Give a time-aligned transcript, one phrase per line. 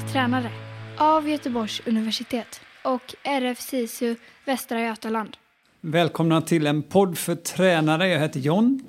[0.00, 0.50] för tränare
[0.98, 5.36] av Göteborgs universitet och RF SISU Västra Götaland.
[5.80, 8.08] Välkomna till en podd för tränare.
[8.08, 8.84] Jag heter John.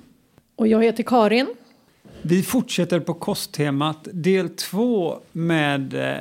[0.56, 1.54] Och jag heter Karin.
[2.22, 6.20] Vi fortsätter på kosttemat del två med eh,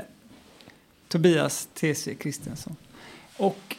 [1.08, 2.76] Tobias TC Kristensson.
[3.38, 3.76] Och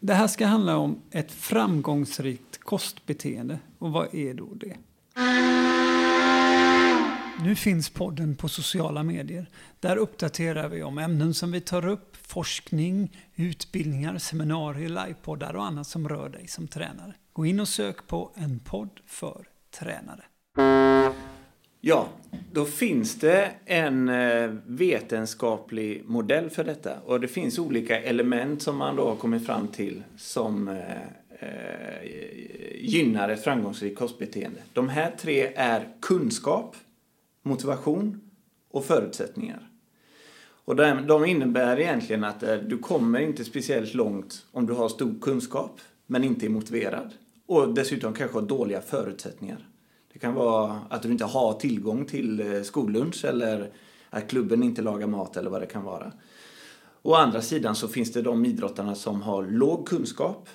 [0.00, 3.58] det här ska handla om ett framgångsrikt kostbeteende.
[3.78, 4.76] Och vad är då det?
[7.44, 9.46] Nu finns podden på sociala medier.
[9.80, 15.86] Där uppdaterar vi om ämnen som vi tar upp, forskning, utbildningar, seminarier, livepoddar och annat
[15.86, 17.14] som rör dig som tränare.
[17.32, 20.22] Gå in och sök på en podd för tränare.
[21.80, 22.08] Ja,
[22.52, 28.76] då finns det en eh, vetenskaplig modell för detta och det finns olika element som
[28.76, 30.74] man då har kommit fram till som eh,
[31.40, 32.26] eh
[32.80, 34.60] gynnar ett framgångsrikt kostbeteende.
[34.72, 36.76] De här tre är kunskap,
[37.46, 38.20] motivation
[38.70, 39.70] och förutsättningar.
[40.64, 45.20] Och de innebär egentligen att eh, du kommer inte speciellt långt om du har stor
[45.20, 47.14] kunskap men inte är motiverad
[47.46, 49.68] och dessutom kanske har dåliga förutsättningar.
[50.12, 53.70] Det kan vara att du inte har tillgång till eh, skollunch eller
[54.10, 56.12] att klubben inte lagar mat eller vad det kan vara.
[57.02, 60.48] Å andra sidan så finns det de idrottarna som har låg kunskap,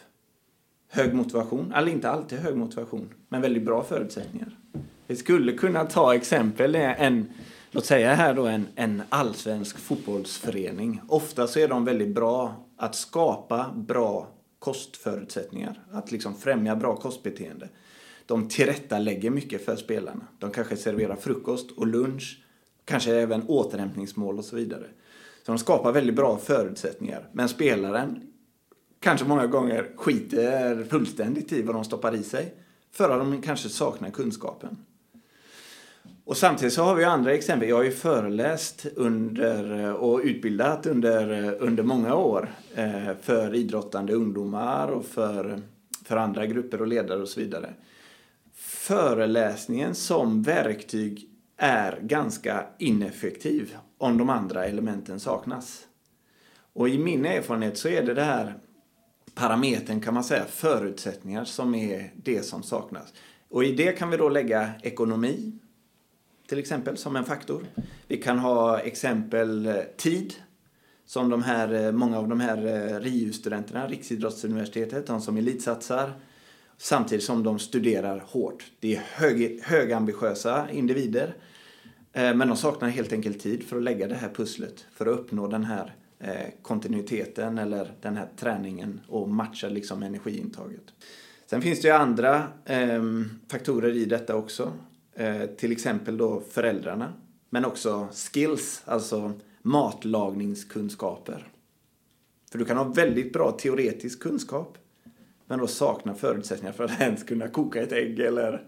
[0.90, 4.61] hög motivation, eller inte alltid hög motivation, men väldigt bra förutsättningar.
[5.12, 7.30] Vi skulle kunna ta exempel, en,
[7.72, 11.02] låt säga här då en, en allsvensk fotbollsförening.
[11.08, 14.28] Ofta så är de väldigt bra att skapa bra
[14.60, 17.70] kostförutsättningar, att liksom främja bra kostbeteende
[18.26, 20.28] de tillrättalägger mycket för spelarna.
[20.40, 22.44] De kanske serverar frukost och lunch,
[22.86, 24.86] kanske även återhämtningsmål och så vidare.
[25.46, 27.30] Så de skapar väldigt bra förutsättningar.
[27.32, 28.24] Men spelaren
[29.00, 32.56] kanske många gånger skiter fullständigt i vad de stoppar i sig
[32.92, 34.78] för att de kanske saknar kunskapen.
[36.32, 37.70] Och samtidigt så har vi andra exempel.
[37.70, 43.56] Jag har ju föreläst under eh, och utbildat under, eh, under många år eh, för
[43.56, 45.62] idrottande ungdomar och för,
[46.06, 47.74] för andra grupper och ledare och så vidare
[48.56, 55.88] föreläsningen som verktyg är ganska ineffektiv om de andra elementen saknas.
[56.74, 58.56] Och i min erfarenhet så är det det här
[59.36, 63.14] parametern kan man säga, förutsättningar som är det som saknas.
[63.50, 65.58] Och i det kan vi då lägga ekonomi
[66.52, 67.66] till exempel som en faktor.
[68.08, 70.34] Vi kan ha exempel eh, tid
[71.06, 76.14] som de här, eh, många av de här eh, RIU-studenterna, Riksidrottsuniversitetet, de som elitsatsar,
[76.78, 78.72] samtidigt som de studerar hårt.
[78.80, 81.36] Det är hög, högambitiösa individer
[82.14, 85.48] men de saknar helt enkelt tid för att lägga det här pusslet för att uppnå
[85.48, 85.94] den här
[86.62, 90.94] kontinuiteten eller den här träningen och matcha liksom energiintaget.
[91.46, 93.04] Sen finns det ju andra eh,
[93.52, 94.74] faktorer i detta också.
[95.14, 97.14] Eh, till exempel då föräldrarna.
[97.50, 101.48] Men också skills, alltså matlagningskunskaper.
[102.52, 104.78] För du kan ha väldigt bra teoretisk kunskap
[105.46, 108.62] men då sakna förutsättningar för att ens kunna koka ett ägg eller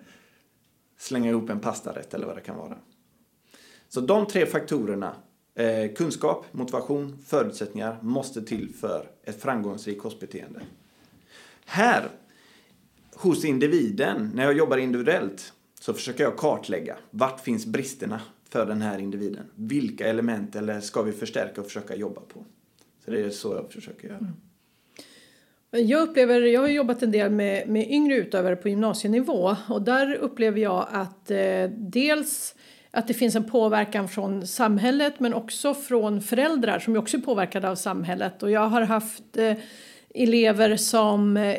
[0.98, 2.78] slänga ihop en pastarätt eller vad det kan vara.
[3.90, 5.16] Så de tre faktorerna,
[5.56, 10.62] eh, kunskap, motivation, förutsättningar, måste till för ett framgångsrikt kostbeteende.
[11.66, 12.10] Här,
[13.14, 15.54] hos individen, när jag jobbar individuellt,
[15.86, 19.46] så försöker jag kartlägga vart finns bristerna för den här individen.
[19.56, 22.46] Vilka element eller ska vi förstärka och försöka jobba på?
[23.06, 24.18] Så det är så jag försöker göra.
[24.18, 25.90] Mm.
[25.90, 30.16] Jag upplever, jag har jobbat en del med, med yngre utövare på gymnasienivå och där
[30.16, 32.56] upplever jag att eh, dels
[32.92, 37.70] att det finns en påverkan från samhället men också från föräldrar som också är påverkade
[37.70, 39.54] av samhället och jag har haft eh,
[40.14, 41.58] elever som eh,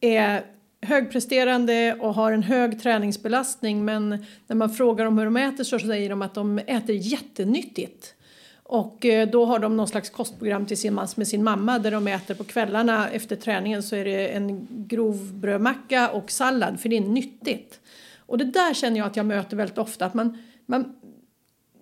[0.00, 0.44] är
[0.82, 5.78] högpresterande och har en hög träningsbelastning men när man frågar dem hur de äter så
[5.78, 8.14] säger de att de äter jättenyttigt.
[8.62, 12.34] Och eh, då har de någon slags kostprogram tillsammans med sin mamma där de äter
[12.34, 17.00] på kvällarna efter träningen så är det en grov brödmacka och sallad för det är
[17.00, 17.80] nyttigt.
[18.18, 20.94] Och det där känner jag att jag möter väldigt ofta att man, man,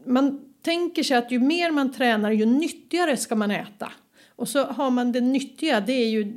[0.07, 3.93] man tänker sig att ju mer man tränar ju nyttigare ska man äta.
[4.37, 6.35] Och så har man det nyttiga, det är ju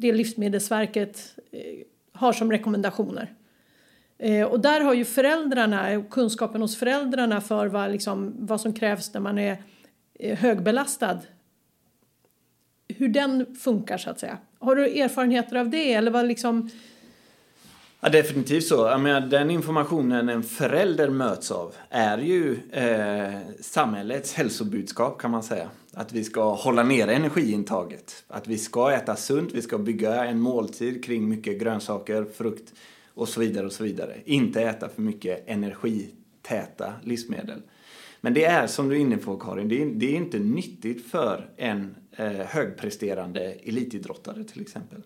[0.00, 1.60] det Livsmedelsverket eh,
[2.12, 3.34] har som rekommendationer.
[4.18, 8.74] Eh, och där har ju föräldrarna, eh, kunskapen hos föräldrarna för vad, liksom, vad som
[8.74, 9.56] krävs när man är
[10.34, 11.18] högbelastad.
[12.88, 14.38] Hur den funkar så att säga.
[14.58, 16.70] Har du erfarenheter av det eller vad liksom?
[18.02, 18.74] Ja, definitivt så.
[18.74, 25.42] Jag menar, den informationen en förälder möts av är ju eh, samhällets hälsobudskap kan man
[25.42, 25.70] säga.
[25.92, 28.24] Att vi ska hålla nere energiintaget.
[28.28, 32.72] Att vi ska äta sunt, vi ska bygga en måltid kring mycket grönsaker, frukt,
[33.14, 34.16] och så vidare och så vidare.
[34.24, 37.62] Inte äta för mycket energitäta livsmedel.
[38.20, 41.10] Men det är som du är inne på Karin, det är, det är inte nyttigt
[41.10, 45.02] för en eh, högpresterande elitidrottare till exempel.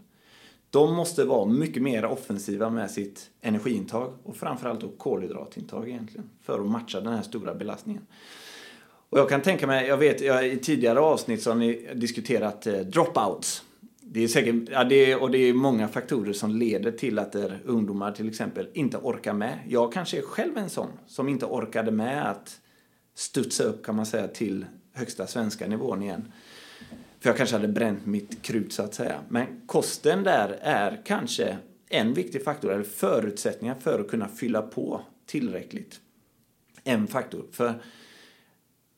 [0.74, 6.60] De måste vara mycket mer offensiva med sitt energiintag och framförallt då kolhydratintag egentligen för
[6.60, 8.02] att matcha den här stora belastningen.
[9.10, 12.66] Och jag kan tänka mig, jag vet jag, i tidigare avsnitt så har ni diskuterat
[12.66, 13.62] eh, dropouts.
[14.00, 17.34] Det är säkert, ja, det är, och det är många faktorer som leder till att
[17.34, 19.58] er ungdomar till exempel inte orkar med.
[19.68, 22.60] Jag kanske är själv en sån som inte orkade med att
[23.14, 26.32] studsa upp kan man säga till högsta svenska nivån igen.
[27.24, 29.20] För jag kanske hade bränt mitt krut så att säga.
[29.28, 35.00] Men kosten där är kanske en viktig faktor, eller förutsättningar för att kunna fylla på
[35.26, 36.00] tillräckligt.
[36.82, 37.44] En faktor.
[37.52, 37.74] För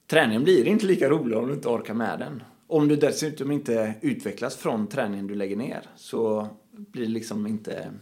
[0.07, 2.43] träningen blir inte lika rolig om du inte orkar med den.
[2.67, 7.93] Om du dessutom inte utvecklas från träningen du lägger ner så blir det liksom inte,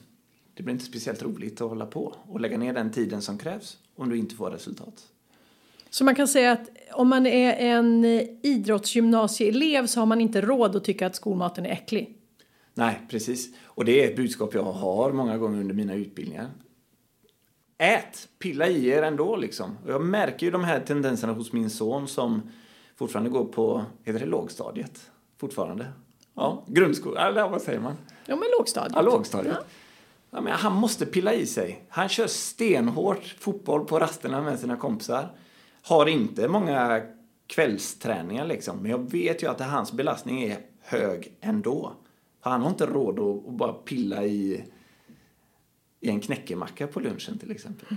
[0.54, 3.78] det blir inte speciellt roligt att hålla på och lägga ner den tiden som krävs
[3.96, 5.13] om du inte får resultat.
[5.94, 8.04] Så man kan säga att om man är en
[8.42, 12.18] idrottsgymnasieelev så har man inte råd att tycka att skolmaten är äcklig.
[12.74, 13.54] Nej, precis.
[13.64, 16.50] Och det är ett budskap jag har många gånger under mina utbildningar.
[17.78, 18.28] Ät!
[18.38, 19.78] Pilla i er ändå liksom.
[19.84, 22.42] Och jag märker ju de här tendenserna hos min son som
[22.96, 25.10] fortfarande går på, heter det lågstadiet?
[25.36, 25.86] Fortfarande?
[26.34, 27.96] Ja, grundskola, eller vad säger man?
[28.26, 28.92] Ja, men lågstadiet.
[28.94, 29.54] Ja, lågstadiet.
[29.58, 29.64] Ja.
[30.30, 31.84] Ja, men han måste pilla i sig.
[31.88, 35.28] Han kör stenhårt fotboll på rasterna med sina kompisar.
[35.86, 37.02] Har inte många
[37.46, 38.78] kvällsträningar liksom.
[38.82, 41.92] Men jag vet ju att hans belastning är hög ändå.
[42.40, 44.64] Han har inte råd att bara pilla i,
[46.00, 47.96] i en knäckemacka på lunchen till exempel.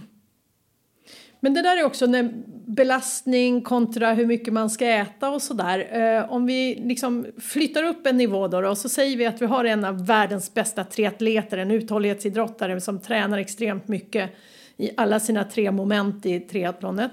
[1.39, 2.33] Men det där är också när
[2.65, 5.99] belastning kontra hur mycket man ska äta och sådär.
[6.01, 9.41] Eh, om vi liksom flyttar upp en nivå då, då och så säger vi att
[9.41, 14.31] vi har en av världens bästa triatleter, en uthållighetsidrottare som tränar extremt mycket
[14.77, 17.11] i alla sina tre moment i triathlonet.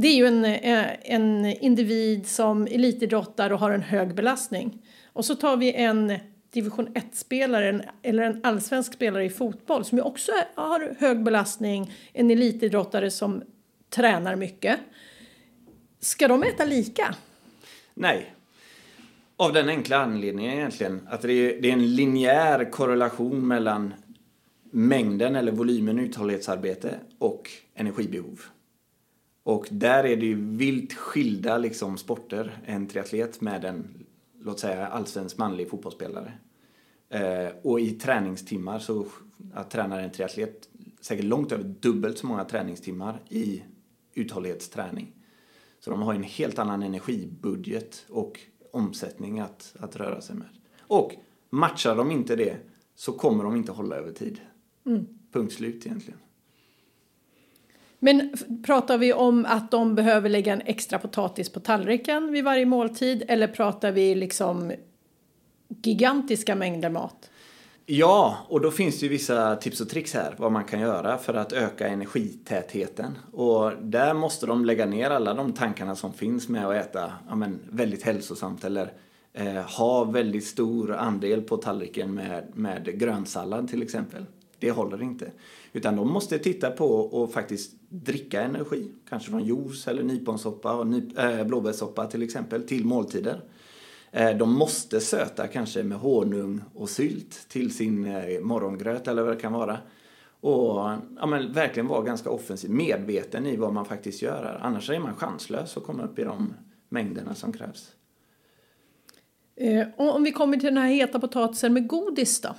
[0.00, 4.78] Det är ju en, eh, en individ som elitidrottar och har en hög belastning.
[5.12, 6.18] Och så tar vi en
[6.52, 12.30] division 1-spelare eller en allsvensk spelare i fotboll som ju också har hög belastning, en
[12.30, 13.42] elitidrottare som
[13.90, 14.78] tränar mycket.
[16.00, 17.14] Ska de äta lika?
[17.94, 18.34] Nej.
[19.36, 23.94] Av den enkla anledningen egentligen att det är, det är en linjär korrelation mellan
[24.70, 28.40] mängden eller volymen uthållighetsarbete och energibehov.
[29.50, 32.58] Och där är det ju vilt skilda liksom, sporter.
[32.64, 34.04] En triatlet med en
[34.40, 36.32] låt säga allsvensk manlig fotbollsspelare.
[37.08, 39.06] Eh, och i träningstimmar så
[39.54, 40.68] att tränar en triatlet
[41.00, 43.62] säkert långt över dubbelt så många träningstimmar i
[44.14, 45.12] uthållighetsträning.
[45.80, 48.40] Så de har en helt annan energibudget och
[48.72, 50.48] omsättning att, att röra sig med.
[50.80, 51.14] Och
[51.50, 52.56] matchar de inte det
[52.94, 54.40] så kommer de inte hålla över tid.
[54.86, 55.06] Mm.
[55.32, 56.20] Punkt slut egentligen.
[58.02, 58.32] Men
[58.66, 63.22] pratar vi om att de behöver lägga en extra potatis på tallriken vid varje måltid
[63.28, 64.72] eller pratar vi liksom
[65.82, 67.30] gigantiska mängder mat?
[67.86, 71.18] Ja, och då finns det ju vissa tips och tricks här vad man kan göra
[71.18, 73.18] för att öka energitätheten.
[73.32, 77.34] Och där måste de lägga ner alla de tankarna som finns med att äta ja,
[77.34, 78.92] men, väldigt hälsosamt eller
[79.32, 84.26] eh, ha väldigt stor andel på tallriken med, med grönsallad till exempel.
[84.60, 85.32] Det håller inte.
[85.72, 88.90] Utan de måste titta på och faktiskt dricka energi.
[89.08, 93.40] Kanske från juice eller nyponsoppa och ny, äh, blåbärssoppa till exempel till måltider.
[94.10, 99.36] Eh, de måste söta kanske med honung och sylt till sin eh, morgongröt eller vad
[99.36, 99.78] det kan vara.
[100.40, 104.58] Och ja, men, verkligen vara ganska offensiv, medveten i vad man faktiskt gör.
[104.62, 106.54] Annars är man chanslös att komma upp i de
[106.88, 107.92] mängderna som krävs.
[109.56, 112.54] Eh, om vi kommer till den här heta potatisen med godis då?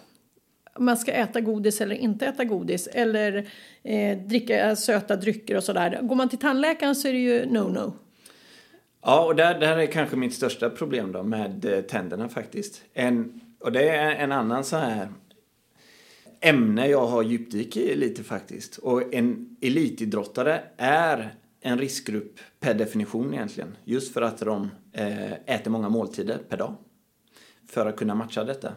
[0.80, 3.50] Man ska äta godis eller inte äta godis eller
[3.84, 6.00] eh, dricka eh, söta drycker och sådär.
[6.02, 7.94] Går man till tandläkaren så är det ju no-no.
[9.02, 12.84] Ja, och där, där är kanske mitt största problem då med eh, tänderna faktiskt.
[12.94, 15.10] En, och det är en annan så här
[16.42, 18.78] ämne jag har djupdyk i lite faktiskt.
[18.78, 23.78] Och en elitidrottare är en riskgrupp per definition egentligen.
[23.84, 26.76] Just för att de eh, äter många måltider per dag.
[27.68, 28.74] För att kunna matcha detta.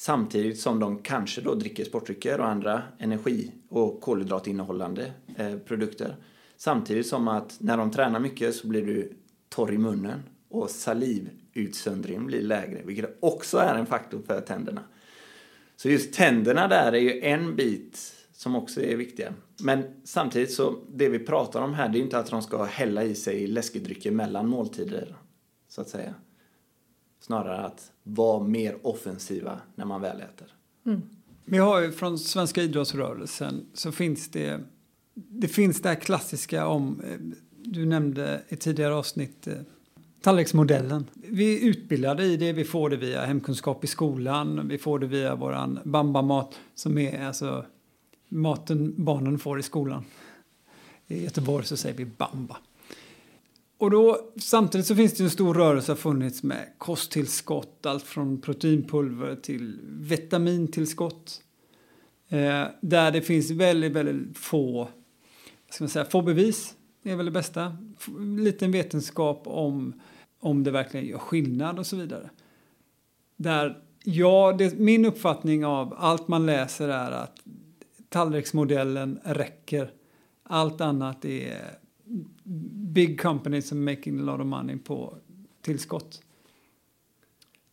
[0.00, 6.16] Samtidigt som de kanske då dricker sportdrycker och andra energi och kolhydratinnehållande eh, produkter.
[6.56, 9.12] Samtidigt som att när de tränar mycket så blir du
[9.48, 14.82] torr i munnen och salivutsöndringen blir lägre, vilket också är en faktor för tänderna.
[15.76, 19.34] Så just tänderna där är ju en bit som också är viktiga.
[19.62, 23.04] Men samtidigt så, det vi pratar om här, det är inte att de ska hälla
[23.04, 25.16] i sig läskedrycker mellan måltider,
[25.68, 26.14] så att säga.
[27.20, 30.54] Snarare att vara mer offensiva när man väl äter.
[30.86, 31.02] Mm.
[31.44, 34.60] Vi har ju från svenska idrottsrörelsen så finns det
[35.14, 37.18] det finns det här klassiska om eh,
[37.64, 39.54] du nämnde i tidigare avsnitt eh,
[40.22, 41.06] tallriksmodellen.
[41.14, 45.06] Vi är utbildade i det, vi får det via hemkunskap i skolan, vi får det
[45.06, 47.64] via våran Bamba-mat som är alltså
[48.28, 50.04] maten barnen får i skolan.
[51.06, 52.56] I Göteborg så säger vi Bamba.
[53.80, 58.40] Och då, samtidigt så finns det en stor rörelse har funnits med kosttillskott, allt från
[58.40, 61.42] proteinpulver till vitamintillskott.
[62.28, 64.88] Eh, där det finns väldigt, väldigt få,
[65.70, 67.76] ska man säga, få bevis, det är väl det bästa.
[67.98, 68.08] F
[68.38, 70.00] liten vetenskap om,
[70.40, 72.30] om det verkligen gör skillnad och så vidare.
[73.36, 77.42] Där, ja, det, min uppfattning av allt man läser är att
[78.08, 79.92] tallriksmodellen räcker.
[80.42, 81.80] Allt annat är
[82.92, 85.16] big companies som making a lot of money på
[85.62, 86.22] tillskott.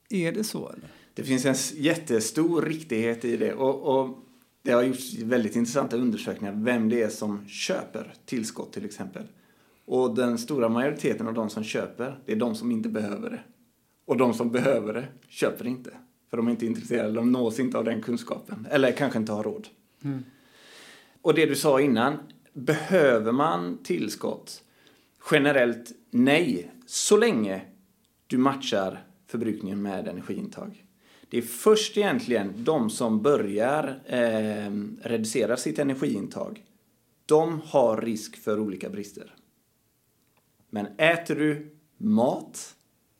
[0.09, 0.87] Är det så eller?
[1.13, 4.17] Det finns en jättestor riktighet i det och, och
[4.61, 9.23] det har gjorts väldigt intressanta undersökningar vem det är som köper tillskott till exempel.
[9.85, 13.39] Och den stora majoriteten av de som köper, det är de som inte behöver det.
[14.05, 15.89] Och de som behöver det köper inte.
[16.29, 18.67] För de är inte intresserade, de nås inte av den kunskapen.
[18.69, 19.67] Eller kanske inte har råd.
[20.03, 20.23] Mm.
[21.21, 22.17] Och det du sa innan,
[22.57, 24.63] behöver man tillskott?
[25.31, 27.61] Generellt nej, så länge
[28.27, 30.83] du matchar förbrukningen med energiintag.
[31.29, 34.71] Det är först egentligen de som börjar eh,
[35.01, 36.63] reducera sitt energiintag.
[37.25, 39.35] De har risk för olika brister.
[40.69, 42.75] Men äter du mat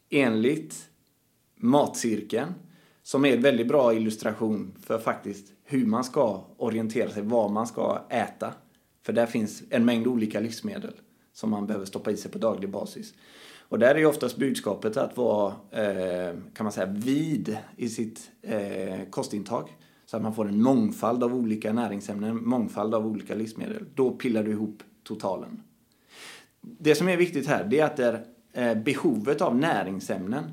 [0.10, 0.90] enligt
[1.56, 2.54] matcirkeln,
[3.04, 7.68] som är en väldigt bra illustration för faktiskt hur man ska orientera sig, vad man
[7.68, 8.54] ska äta.
[9.08, 10.94] För där finns en mängd olika livsmedel
[11.34, 13.14] som man behöver stoppa i sig på daglig basis.
[13.60, 19.10] Och där är oftast budskapet att vara, eh, kan man säga, vid i sitt eh,
[19.10, 19.70] kostintag.
[20.06, 23.86] Så att man får en mångfald av olika näringsämnen, en mångfald av olika livsmedel.
[23.96, 25.62] Då pillar du ihop totalen.
[26.62, 30.44] Det som är viktigt här, det är att det är, eh, behovet av näringsämnen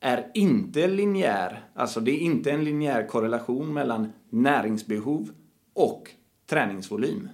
[0.00, 5.30] är inte linjär, alltså det är inte en linjär korrelation mellan näringsbehov
[5.74, 6.10] och
[6.46, 7.28] träningsvolym.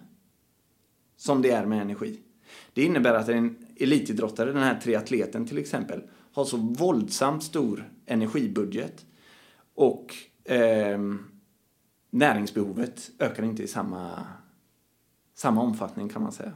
[1.19, 2.21] Som det är med energi.
[2.73, 9.07] Det innebär att en elitidrottare, den här triatleten till exempel, har så våldsamt stor energibudget
[9.75, 10.99] och eh,
[12.11, 14.27] näringsbehovet ökar inte i samma,
[15.35, 16.53] samma omfattning kan man säga.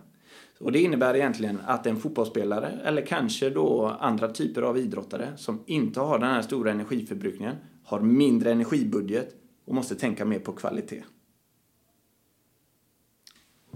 [0.61, 5.62] Och det innebär egentligen att en fotbollsspelare eller kanske då andra typer av idrottare som
[5.66, 11.04] inte har den här stora energiförbrukningen har mindre energibudget och måste tänka mer på kvalitet.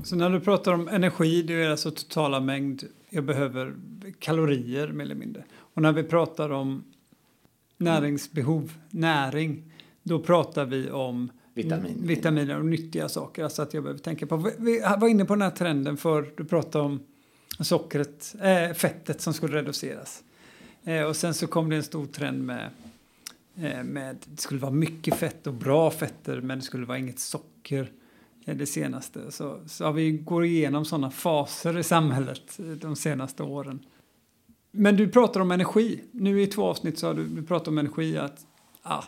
[0.05, 3.75] Så när du pratar om energi, det är alltså totala mängd jag behöver
[4.19, 5.45] kalorier mer eller mindre.
[5.59, 6.85] Och när vi pratar om
[7.77, 9.73] näringsbehov, näring,
[10.03, 12.03] då pratar vi om Vitamin.
[12.03, 13.45] vitaminer och nyttiga saker.
[13.45, 14.51] Alltså att jag behöver tänka på.
[14.59, 17.01] Vi var inne på den här trenden för du pratade om
[17.61, 20.23] sockret, äh, fettet som skulle reduceras.
[20.85, 22.71] Eh, och sen så kom det en stor trend med,
[23.57, 27.19] eh, med det skulle vara mycket fett och bra fetter men det skulle vara inget
[27.19, 27.91] socker
[28.47, 29.31] Eh, det senaste.
[29.31, 33.87] Så, så har vi går igenom sådana faser i samhället de senaste åren.
[34.71, 36.05] Men du pratar om energi.
[36.13, 38.19] Nu i två avsnitt så har du, du pratat om energi.
[38.19, 38.47] att
[38.83, 39.05] ah,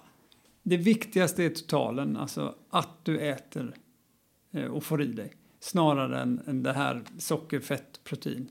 [0.63, 3.75] Det viktigaste är totalen, alltså att du äter
[4.53, 5.33] eh, och får i dig.
[5.61, 8.49] Snarare än, än det här socker, fett, protein.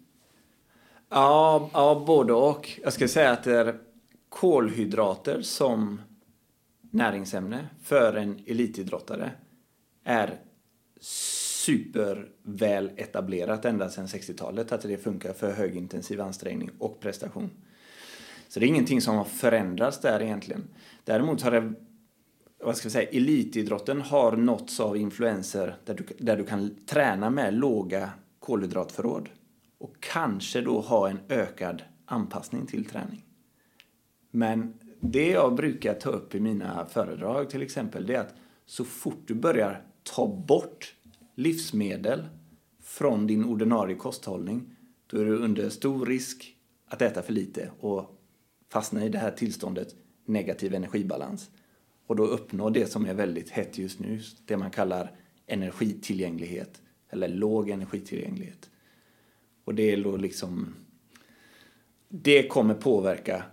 [1.10, 2.79] Ja, ja, både och.
[2.84, 3.79] Jag skulle säga att det är
[4.29, 6.01] kolhydrater som
[6.91, 9.32] näringsämne för en elitidrottare
[10.03, 10.39] är
[10.99, 17.49] superväl etablerat ända sedan 60-talet att det funkar för högintensiv ansträngning och prestation.
[18.47, 20.67] Så det är ingenting som har förändrats där egentligen.
[21.03, 21.73] Däremot har det,
[22.63, 27.29] vad ska vi säga, elitidrotten har nåtts av influenser där du, där du kan träna
[27.29, 29.29] med låga kolhydratförråd
[29.77, 33.25] och kanske då ha en ökad anpassning till träning.
[34.31, 38.35] Men det jag brukar ta upp i mina föredrag till exempel, det är att
[38.65, 39.81] så fort du börjar
[40.15, 40.95] ta bort
[41.35, 42.27] livsmedel
[42.81, 44.75] från din ordinarie kosthållning,
[45.07, 46.55] då är du under stor risk
[46.87, 48.19] att äta för lite och
[48.69, 49.95] fastna i det här tillståndet
[50.25, 51.49] negativ energibalans.
[52.07, 55.11] Och då uppnå det som är väldigt hett just nu, det man kallar
[55.45, 58.69] energitillgänglighet eller låg energitillgänglighet.
[59.63, 60.75] Och det är då liksom
[62.09, 63.43] det kommer påverka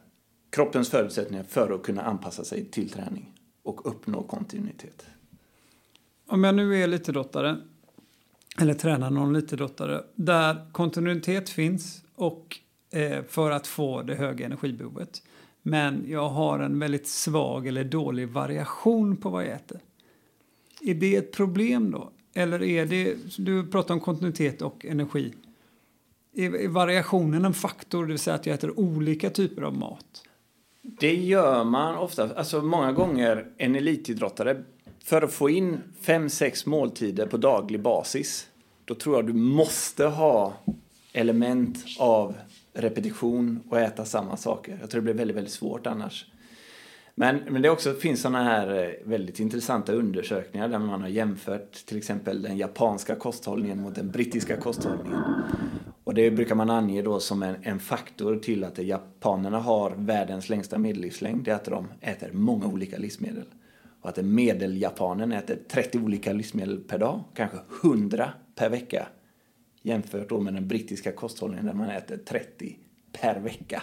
[0.50, 5.06] kroppens förutsättningar för att kunna anpassa sig till träning och uppnå kontinuitet.
[6.26, 7.56] Om jag nu är elitidrottare,
[8.58, 12.58] eller tränar någon elitidrottare, där kontinuitet finns och
[12.90, 15.22] eh, för att få det höga energibehovet.
[15.62, 19.80] Men jag har en väldigt svag eller dålig variation på vad jag äter.
[20.80, 22.10] Är det ett problem då?
[22.34, 25.34] Eller är det, du pratar om kontinuitet och energi.
[26.36, 30.22] är, är variationen en faktor, det vill säga att jag äter olika typer av mat?
[30.82, 32.34] Det gör man ofta.
[32.36, 34.62] Alltså många gånger en elitidrottare,
[35.04, 38.48] för att få in fem sex måltider på daglig basis,
[38.84, 40.52] då tror jag du måste ha
[41.12, 42.34] element av
[42.72, 44.78] repetition och äta samma saker.
[44.80, 46.26] Jag tror det blir väldigt, väldigt svårt annars.
[47.14, 51.72] Men, men det också finns sådana här eh, väldigt intressanta undersökningar där man har jämfört
[51.72, 55.22] till exempel den japanska kosthållningen mot den brittiska kosthållningen.
[56.04, 60.48] Och det brukar man ange då som en, en faktor till att japanerna har världens
[60.48, 61.44] längsta medellivslängd.
[61.44, 63.44] Det är att de äter många olika livsmedel.
[64.04, 69.08] Och att medeljapanen äter 30 olika livsmedel per dag, kanske 100 per vecka.
[69.82, 72.78] Jämfört då med den brittiska kosthållningen där man äter 30
[73.12, 73.82] per vecka.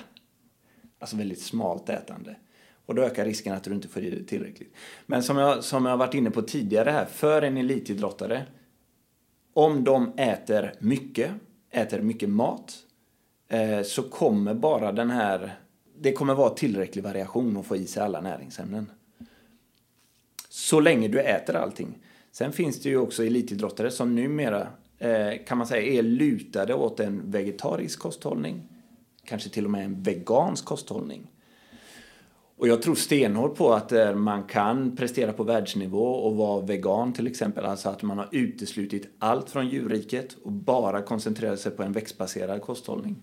[0.99, 2.35] Alltså väldigt smalt ätande.
[2.85, 4.73] Och då ökar risken att du inte får i dig tillräckligt.
[5.05, 8.43] Men som jag, som jag varit inne på tidigare här, för en elitidrottare,
[9.53, 11.31] om de äter mycket,
[11.69, 12.77] äter mycket mat,
[13.47, 15.59] eh, så kommer bara den här,
[15.99, 18.91] det kommer vara tillräcklig variation att få i sig alla näringsämnen.
[20.53, 21.97] Så länge du äter allting.
[22.31, 24.67] Sen finns det ju också elitidrottare som numera
[24.97, 28.61] eh, kan man säga är lutade åt en vegetarisk kosthållning.
[29.25, 31.31] Kanske till och med en vegansk kosthållning.
[32.57, 37.13] Och jag tror stenhårt på att eh, man kan prestera på världsnivå och vara vegan
[37.13, 37.65] till exempel.
[37.65, 42.61] Alltså att man har uteslutit allt från djurriket och bara koncentrerat sig på en växtbaserad
[42.61, 43.15] kosthållning.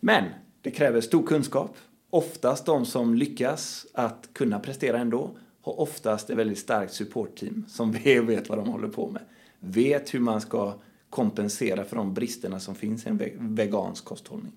[0.00, 0.24] Men
[0.62, 1.76] det kräver stor kunskap.
[2.10, 5.30] Oftast de som lyckas att kunna prestera ändå
[5.68, 7.92] har oftast ett väldigt starkt supportteam som
[8.26, 9.22] vet vad de håller på med.
[9.60, 10.74] Vet hur man ska
[11.10, 13.18] kompensera för de bristerna som finns i en
[13.54, 14.52] vegansk kosthållning.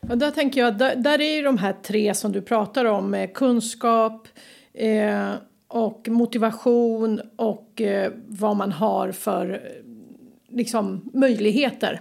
[0.00, 3.14] Ja, där tänker jag, där, där är ju de här tre som du pratar om,
[3.14, 4.28] eh, kunskap
[4.72, 5.32] eh,
[5.68, 12.00] och motivation och eh, vad man har för eh, liksom, möjligheter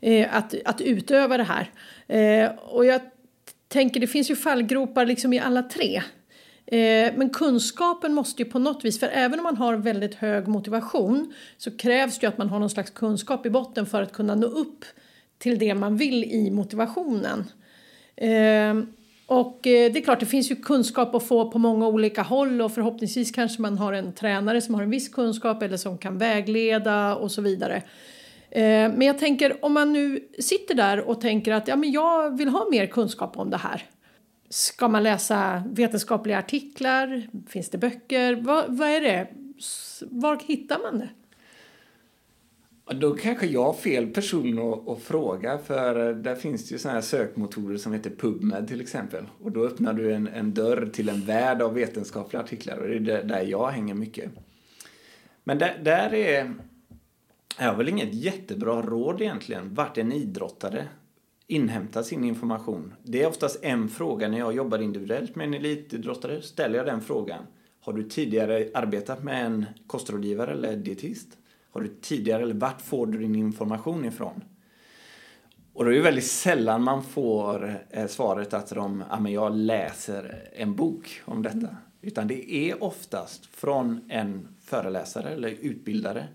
[0.00, 1.70] eh, att, att utöva det här.
[2.06, 3.00] Eh, och jag
[3.68, 6.02] tänker, det finns ju fallgropar liksom i alla tre.
[6.70, 10.48] Eh, men kunskapen måste ju på något vis, för även om man har väldigt hög
[10.48, 14.12] motivation så krävs det ju att man har någon slags kunskap i botten för att
[14.12, 14.84] kunna nå upp
[15.38, 17.44] till det man vill i motivationen.
[18.16, 18.74] Eh,
[19.26, 22.60] och eh, det är klart, det finns ju kunskap att få på många olika håll
[22.60, 26.18] och förhoppningsvis kanske man har en tränare som har en viss kunskap eller som kan
[26.18, 27.82] vägleda och så vidare.
[28.52, 32.48] Men jag tänker om man nu sitter där och tänker att ja, men jag vill
[32.48, 33.86] ha mer kunskap om det här.
[34.52, 37.28] Ska man läsa vetenskapliga artiklar?
[37.48, 38.34] Finns det böcker?
[38.34, 39.28] Vad, vad är det?
[40.00, 41.08] Var hittar man det?
[42.94, 46.78] Då kanske jag har fel person att, att, fråga för eh, där finns det ju
[46.78, 49.24] sådana här sökmotorer som heter PubMed till exempel.
[49.42, 53.12] Och då öppnar du en, en dörr till en värld av vetenskapliga artiklar och det
[53.12, 54.30] är där jag hänger mycket.
[55.44, 56.54] Men där, där är
[57.58, 60.86] jag väl inget jättebra råd egentligen vart en idrottare
[61.50, 62.94] inhämtar sin information.
[63.02, 66.42] Det är oftast en fråga när jag jobbar individuellt med en elitidrottare.
[66.42, 67.44] Ställer jag den frågan.
[67.80, 71.28] Har du tidigare arbetat med en kostrådgivare eller dietist?
[71.70, 74.44] Har du tidigare, eller vart får du din information ifrån?
[75.72, 79.56] Och då är det väldigt sällan man får eh, svaret att de, ja, men jag
[79.56, 81.56] läser en bok om detta.
[81.56, 81.76] Mm.
[82.00, 86.28] Utan det är oftast från en föreläsare eller utbildare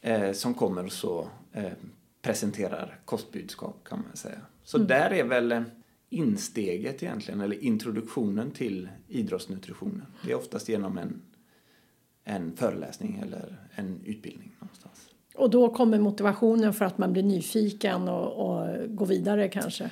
[0.00, 1.72] eh, som kommer och så eh,
[2.28, 4.38] presenterar kostbudskap kan man säga.
[4.64, 4.88] Så mm.
[4.88, 5.62] där är väl eh,
[6.08, 10.06] insteget egentligen, eller introduktionen till idrottsnutritionen.
[10.24, 11.22] Det är oftast genom en
[12.28, 15.08] en föreläsning eller en utbildning någonstans.
[15.34, 19.90] Och då kommer motivationen för att man blir nyfiken och, och går vidare kanske?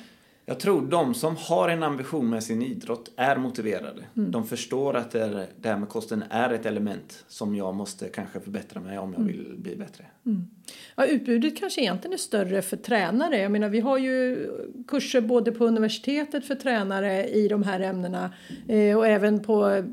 [0.49, 4.03] Jag tror de som har en ambition med sin idrott är motiverade.
[4.17, 4.31] Mm.
[4.31, 8.09] De förstår att det, är, det här med kosten är ett element som jag måste
[8.09, 9.33] kanske förbättra mig om jag mm.
[9.33, 10.05] vill bli bättre.
[10.25, 10.47] Mm.
[10.95, 13.39] Ja, utbudet kanske egentligen är större för tränare.
[13.39, 14.47] Jag menar, vi har ju
[14.87, 18.33] kurser både på universitetet för tränare i de här ämnena
[18.67, 19.83] eh, och även på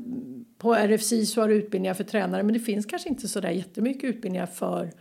[0.57, 3.49] på RFC så har du utbildningar för tränare men det finns kanske inte så där
[3.49, 4.91] jättemycket utbildningar för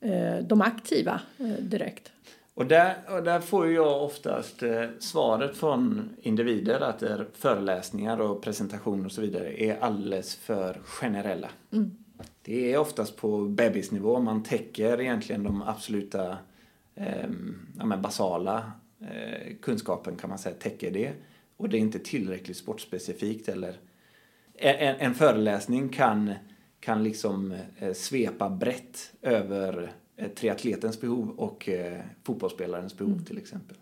[0.00, 2.12] eh, de aktiva eh, direkt.
[2.56, 9.04] Och där, och där får jag oftast eh, svaret från individer att föreläsningar och presentationer
[9.04, 11.48] och så vidare är alldeles för generella.
[11.72, 11.90] Mm.
[12.42, 16.38] Det är oftast på bebisnivå man täcker egentligen de absoluta
[16.94, 17.28] eh,
[17.78, 21.12] ja, basala eh, kunskapen kan man säga täcker det.
[21.56, 23.76] Och det är inte tillräckligt sportspecifikt eller
[24.54, 26.34] en, en föreläsning kan,
[26.80, 29.92] kan liksom eh, svepa brett över
[30.34, 33.24] triatletens behov och eh, fotbollsspelarens behov mm.
[33.24, 33.76] till exempel.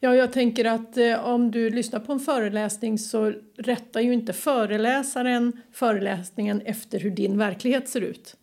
[0.00, 4.32] Ja, jag tänker att eh, om du lyssnar på en föreläsning så rättar ju inte
[4.32, 8.36] föreläsaren föreläsningen efter hur din verklighet ser ut.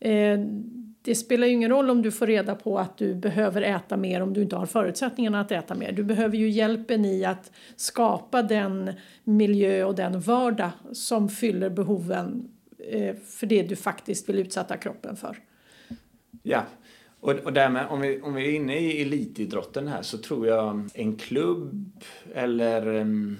[0.00, 0.38] Eh,
[1.02, 4.20] det spelar ju ingen roll om du får reda på att du behöver äta mer
[4.20, 5.92] om du inte har förutsättningarna att äta mer.
[5.92, 8.90] Du behöver ju hjälpen i att skapa den
[9.24, 12.48] miljö och den vardag som fyller behoven
[12.90, 15.38] eh, för det du faktiskt vill utsätta kroppen för.
[16.50, 16.66] Ja,
[17.20, 20.88] och, och därmed om vi, om vi är inne i elitidrotten här så tror jag
[20.94, 22.00] en klubb
[22.34, 23.36] eller um,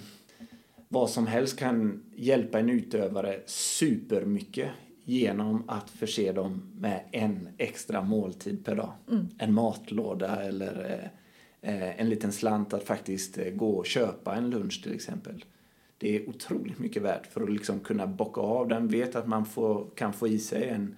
[0.89, 4.69] vad som helst kan hjälpa en utövare supermycket
[5.05, 8.93] genom att förse dem med en extra måltid per dag.
[9.11, 9.29] Mm.
[9.39, 11.11] En matlåda eller
[11.61, 15.45] eh, en liten slant att faktiskt eh, gå och köpa en lunch till exempel.
[15.99, 18.89] Det är otroligt mycket värt för att liksom kunna bocka av den.
[18.89, 20.97] Vet att man får, kan få i sig en,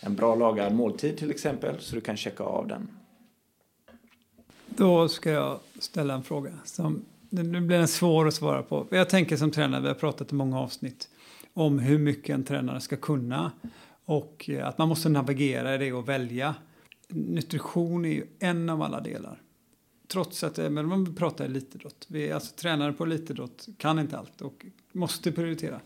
[0.00, 2.88] en bra lagad måltid till exempel så du kan checka av den.
[4.66, 8.86] Då ska jag ställa en fråga som nu blir den svår att svara på.
[8.90, 11.08] Jag tänker som tränare, vi har pratat i många avsnitt
[11.54, 13.52] om hur mycket en tränare ska kunna
[14.04, 16.54] och eh, att man måste navigera i det och välja.
[17.08, 19.42] Nutrition är ju en av alla delar.
[20.08, 23.98] Trots att, eh, men om vi pratar elitidrott, vi är alltså tränare på elitidrott kan
[23.98, 25.80] inte allt och måste prioritera.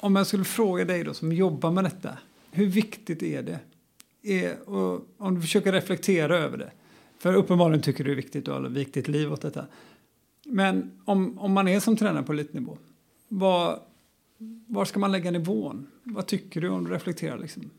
[0.00, 2.18] Om jag skulle fråga dig då som jobbar med detta,
[2.54, 3.60] hur viktigt är det?
[4.22, 4.56] Är,
[5.18, 6.72] om du försöker reflektera över det,
[7.18, 9.66] för uppenbarligen tycker du det är viktigt och har viktigt liv åt detta.
[10.46, 12.78] Men om, om man är som tränare på elitnivå,
[13.28, 13.80] var,
[14.66, 15.86] var ska man lägga nivån?
[16.02, 17.38] Vad tycker du om du reflekterar?
[17.38, 17.70] Liksom?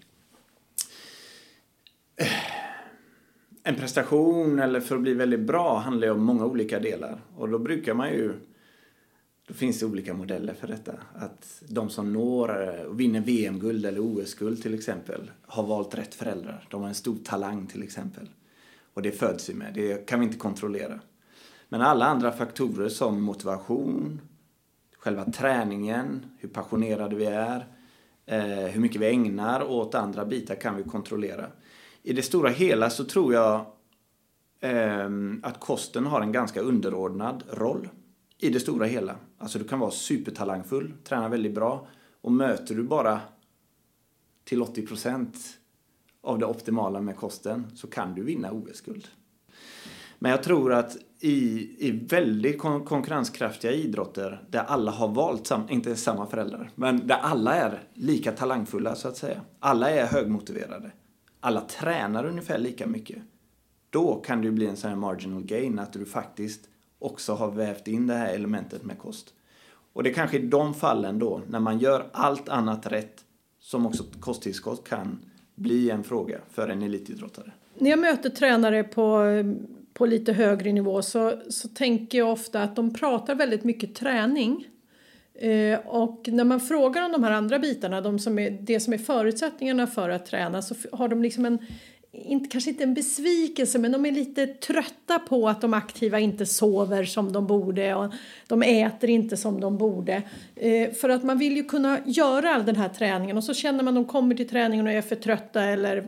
[3.63, 7.21] En prestation eller för att bli väldigt bra handlar ju om många olika delar.
[7.35, 8.33] Och då brukar man ju...
[9.47, 10.93] Då finns det olika modeller för detta.
[11.15, 16.67] Att de som når och vinner VM-guld eller OS-guld till exempel har valt rätt föräldrar.
[16.71, 18.29] De har en stor talang till exempel.
[18.93, 19.73] Och det föds vi med.
[19.73, 20.99] Det kan vi inte kontrollera.
[21.69, 24.21] Men alla andra faktorer som motivation,
[24.97, 27.67] själva träningen, hur passionerade vi är,
[28.25, 31.47] eh, hur mycket vi ägnar åt andra bitar kan vi kontrollera.
[32.03, 33.65] I det stora hela så tror jag
[34.62, 37.89] ehm, att kosten har en ganska underordnad roll
[38.39, 39.15] i det stora hela.
[39.37, 41.87] Alltså du kan vara supertalangfull, träna väldigt bra
[42.21, 43.21] och möter du bara
[44.43, 45.37] till 80 procent
[46.21, 49.07] av det optimala med kosten så kan du vinna OS-guld.
[50.19, 55.69] Men jag tror att i, i väldigt kon konkurrenskraftiga idrotter där alla har valt, sam,
[55.69, 59.41] inte samma föräldrar, men där alla är lika talangfulla så att säga.
[59.59, 60.91] Alla är högmotiverade.
[61.39, 63.23] Alla tränar ungefär lika mycket.
[63.89, 66.69] Då kan det ju bli en sån här marginal gain, att du faktiskt
[67.05, 69.33] också har vävt in det här elementet med kost.
[69.93, 73.23] Och det är kanske i de fallen då, när man gör allt annat rätt,
[73.59, 75.19] som också kosttillskott kan
[75.55, 77.51] bli en fråga för en elitidrottare.
[77.77, 79.23] När jag möter tränare på
[79.95, 84.67] på lite högre nivå så, så tänker jag ofta att de pratar väldigt mycket träning.
[85.33, 88.93] Eh, och när man frågar om de här andra bitarna, de som är, det som
[88.93, 91.59] är förutsättningarna för att träna, så har de liksom en,
[92.23, 96.45] inte, kanske inte en besvikelse, men de är lite trötta på att de aktiva inte
[96.45, 98.13] sover som de borde och
[98.47, 100.21] de äter inte som de borde.
[100.56, 103.84] Eh, för att man vill ju kunna göra all den här träningen och så känner
[103.84, 106.08] man att de kommer till träningen och är för trötta eller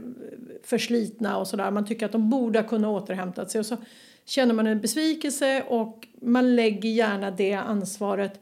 [0.63, 1.71] förslitna och sådär.
[1.71, 3.77] Man tycker att de borde ha kunnat återhämta sig och så
[4.25, 8.41] känner man en besvikelse och man lägger gärna det ansvaret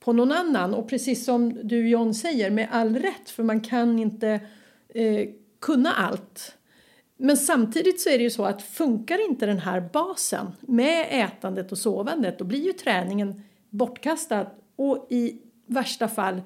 [0.00, 0.74] på någon annan.
[0.74, 4.40] Och precis som du John säger, med all rätt, för man kan inte
[4.88, 5.28] eh,
[5.60, 6.55] kunna allt.
[7.16, 11.72] Men samtidigt så är det ju så att funkar inte den här basen med ätandet
[11.72, 16.42] och sovandet då blir ju träningen bortkastad och i värsta fall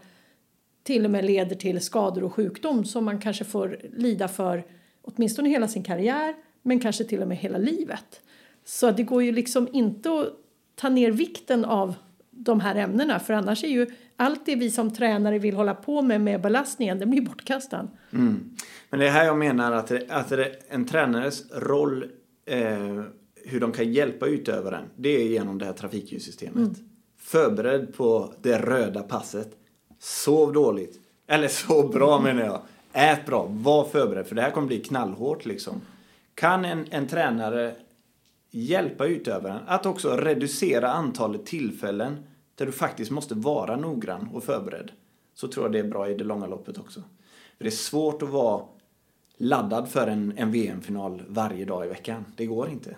[0.83, 4.65] till och med leder till skador och sjukdom som man kanske får lida för
[5.03, 8.21] åtminstone hela sin karriär men kanske till och med hela livet.
[8.65, 10.27] Så det går ju liksom inte att
[10.75, 11.95] ta ner vikten av
[12.45, 16.03] de här ämnena för annars är ju allt det vi som tränare vill hålla på
[16.03, 17.89] med med belastningen, det blir bortkastad.
[18.13, 18.51] Mm.
[18.91, 22.05] Men det är här jag menar att, det, att det, en tränares roll,
[22.47, 23.03] eh,
[23.45, 26.57] hur de kan hjälpa utövaren, det är genom det här trafikljussystemet.
[26.57, 26.75] Mm.
[27.19, 29.57] Förbered på det röda passet.
[29.99, 31.01] Sov dåligt.
[31.27, 32.61] Eller så bra menar jag.
[32.93, 35.81] Ät bra, var förberedd för det här kommer bli knallhårt liksom.
[36.35, 37.75] Kan en, en tränare
[38.51, 42.17] hjälpa utövaren att också reducera antalet tillfällen
[42.61, 44.93] där du faktiskt måste vara noggrann och förberedd
[45.35, 47.01] så tror jag det är bra i det långa loppet också.
[47.57, 48.65] För det är svårt att vara
[49.37, 52.25] laddad för en, en VM-final varje dag i veckan.
[52.37, 52.97] Det går inte.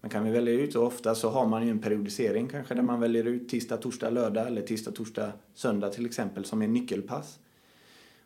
[0.00, 2.82] Man kan vi välja ut och ofta så har man ju en periodisering kanske där
[2.82, 7.38] man väljer ut tisdag, torsdag, lördag eller tisdag, torsdag, söndag till exempel som är nyckelpass.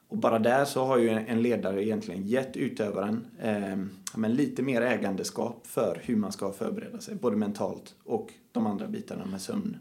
[0.08, 3.76] Och bara där så har ju en ledare egentligen gett utövaren eh,
[4.16, 8.86] men lite mer ägandeskap för hur man ska förbereda sig, både mentalt och de andra
[8.86, 9.76] bitarna med sömn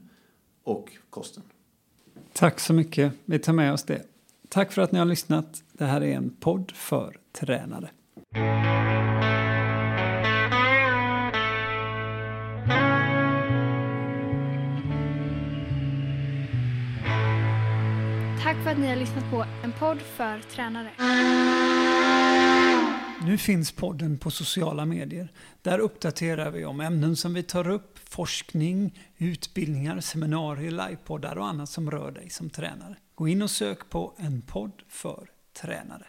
[0.66, 1.44] och kosten.
[2.34, 3.14] Tack så mycket.
[3.26, 4.02] Vi tar med oss det.
[4.50, 5.64] Tack för att ni har lyssnat.
[5.74, 7.90] Det här är en podd för tränare.
[18.44, 20.92] Tack för att ni har lyssnat på en podd för tränare.
[23.26, 25.32] Nu finns podden på sociala medier.
[25.62, 31.70] Där uppdaterar vi om ämnen som vi tar upp, forskning, utbildningar, seminarier, livepoddar och annat
[31.70, 32.96] som rör dig som tränare.
[33.16, 35.30] Gå in och sök på en podd för
[35.62, 36.06] tränare.